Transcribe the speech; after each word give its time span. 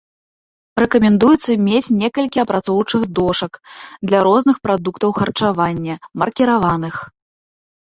Рэкамендуецца 0.83 1.51
мець 1.67 1.93
некалькі 2.01 2.41
апрацоўчых 2.45 3.01
дошак 3.21 3.61
для 4.07 4.19
розных 4.31 4.57
прадуктаў 4.67 5.09
харчавання, 5.21 5.95
маркіраваных. 6.25 6.95